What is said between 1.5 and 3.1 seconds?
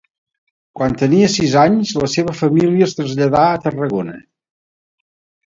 anys la seva família es